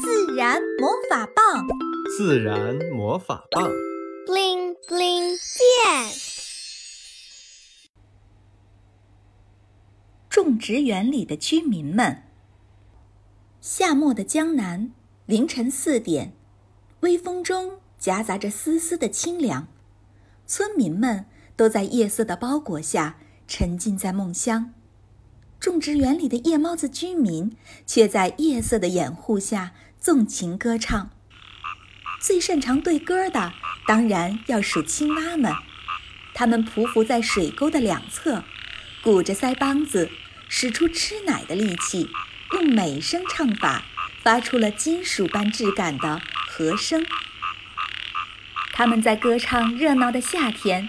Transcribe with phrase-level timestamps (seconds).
[0.00, 1.66] 自然魔法棒，
[2.16, 3.68] 自然魔法棒
[4.26, 6.12] ，bling bling 变。
[10.28, 12.22] 种植园里的居民们。
[13.60, 14.92] 夏末的江南，
[15.26, 16.32] 凌晨四点，
[17.00, 19.66] 微风中夹杂着丝丝的清凉，
[20.46, 21.26] 村民们
[21.56, 23.18] 都在夜色的包裹下
[23.48, 24.72] 沉浸在梦乡。
[25.58, 31.10] 种植园里的夜猫子居民却在夜色的掩护下纵情歌唱。
[32.20, 33.52] 最擅长对歌的，
[33.86, 35.52] 当然要数青蛙们。
[36.34, 38.44] 它们匍匐在水沟的两侧，
[39.02, 40.08] 鼓着腮帮子，
[40.48, 42.08] 使出吃奶的力气，
[42.52, 43.82] 用美声唱法，
[44.22, 47.04] 发出了金属般质感的和声。
[48.72, 50.88] 他们在歌唱热闹的夏天，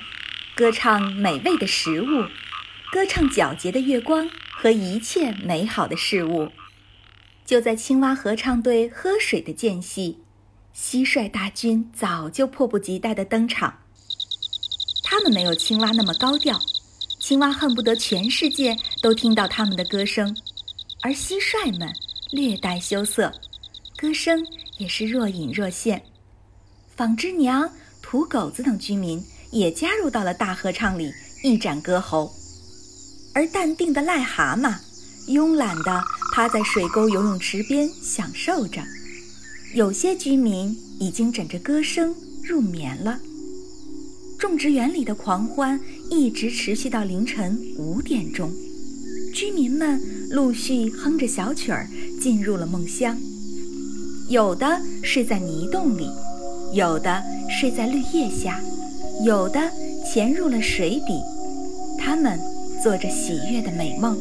[0.53, 2.27] 歌唱美味的食物，
[2.91, 4.29] 歌唱皎洁的月光。
[4.61, 6.51] 和一切美好的事物，
[7.49, 10.19] 就在青蛙合唱队喝水的间隙，
[10.75, 13.73] 蟋蟀大军早就迫不及待地登场。
[15.03, 16.59] 他们没有青蛙那么高调，
[17.19, 20.37] 青蛙恨不得全世界都听到他们的歌声，
[21.01, 21.91] 而蟋蟀们
[22.29, 23.33] 略带羞涩，
[23.97, 24.45] 歌声
[24.77, 25.99] 也是若隐若现。
[26.95, 27.67] 纺织娘、
[27.99, 31.11] 土狗子等居民也加入到了大合唱里，
[31.43, 32.31] 一展歌喉。
[33.33, 34.77] 而淡定的癞蛤蟆，
[35.27, 36.03] 慵懒地
[36.39, 38.81] 趴在水沟游泳池边享受着。
[39.73, 43.19] 有些居民已经枕着歌声入眠了。
[44.37, 45.77] 种植园里的狂欢
[46.09, 48.53] 一直持续到凌晨五点钟，
[49.33, 51.85] 居民们陆续哼着小曲儿
[52.21, 53.17] 进入了梦乡。
[54.29, 56.07] 有的睡在泥洞里，
[56.73, 58.61] 有的睡在绿叶下，
[59.25, 59.59] 有的
[60.09, 61.21] 潜入了水底。
[61.99, 62.39] 他们。
[62.81, 64.17] 做着喜悦的美梦，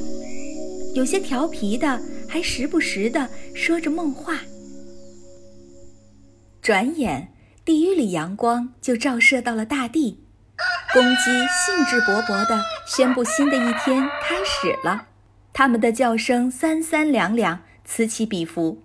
[0.99, 4.41] 有些调皮的还时不时地说着梦话。
[6.61, 7.33] 转眼，
[7.65, 10.19] 地狱里阳光就照射到了大地，
[10.93, 15.07] 公鸡兴致勃勃地宣布新的一天开始了。
[15.53, 18.83] 它们的叫声三三两两，此起彼伏。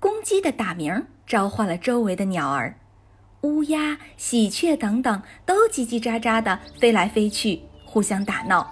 [0.00, 2.76] 公鸡的打鸣召唤了周围的鸟儿，
[3.42, 8.68] 乌鸦、喜鹊等等都叽叽喳喳地飞来飞去，互相打闹。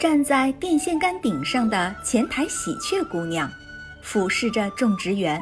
[0.00, 3.52] 站在电线杆顶上的前台喜鹊姑娘，
[4.00, 5.38] 俯视着种植园，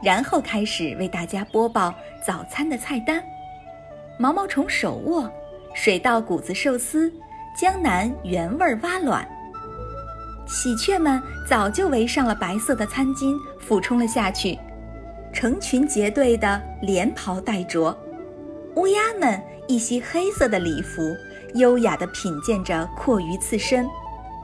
[0.00, 1.92] 然后开始为大家播报
[2.24, 3.20] 早餐的菜单：
[4.16, 5.28] 毛毛虫手握、
[5.74, 7.12] 水稻谷子寿司、
[7.58, 9.28] 江南原味蛙卵。
[10.46, 14.56] 喜鹊们早就围上了白色的餐巾，俯冲了下去，
[15.32, 17.98] 成群结队的连袍带着。
[18.76, 21.12] 乌鸦们一袭黑色的礼服。
[21.56, 23.86] 优雅地品鉴着阔鱼刺身，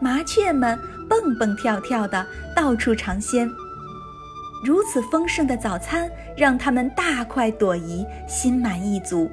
[0.00, 0.78] 麻雀们
[1.08, 3.50] 蹦蹦跳跳地到处尝鲜。
[4.64, 9.30] 如此丰盛的早餐让他们大快朵颐，心满意足。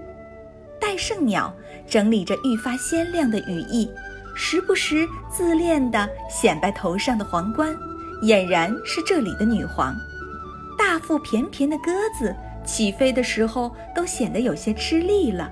[0.80, 1.54] 戴胜鸟
[1.88, 3.92] 整理着愈发鲜亮的羽翼，
[4.36, 7.76] 时不时自恋地显摆头上的皇冠，
[8.24, 9.96] 俨然是这里的女皇。
[10.78, 12.34] 大腹便便的鸽子
[12.66, 15.52] 起飞的时候都显得有些吃力了。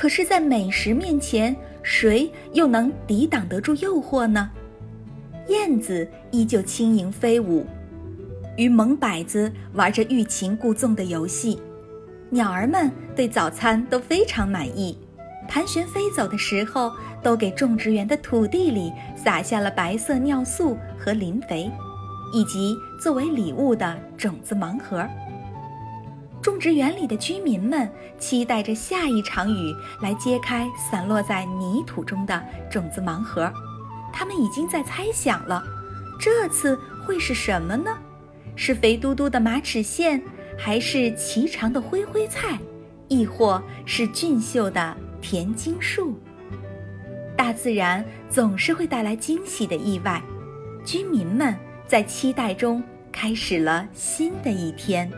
[0.00, 4.50] 可是，在美食面前，谁又能抵挡得住诱惑呢？
[5.48, 7.66] 燕子依旧轻盈飞舞，
[8.56, 11.60] 与萌摆子玩着欲擒故纵的游戏。
[12.30, 14.96] 鸟儿们对早餐都非常满意，
[15.46, 16.90] 盘旋飞走的时候，
[17.22, 21.70] 都给种植园的土地里撒下了白色尿素和磷肥，
[22.32, 25.06] 以及作为礼物的种子盲盒。
[26.42, 33.52] 种植园里的居民们期待着下一场雨来揭开散落在泥土中的种子盲盒，
[34.12, 35.62] 他们已经在猜想了，
[36.18, 37.96] 这次会是什么呢？
[38.56, 40.20] 是肥嘟嘟的马齿苋，
[40.58, 42.58] 还是颀长的灰灰菜，
[43.08, 46.18] 亦或是俊秀的田荆树？
[47.36, 50.22] 大自然总是会带来惊喜的意外，
[50.84, 51.54] 居民们
[51.86, 55.10] 在期待中开始了新的一天。